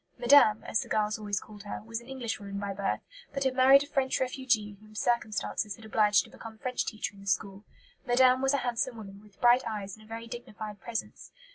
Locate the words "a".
3.83-3.87, 8.55-8.65, 10.03-10.07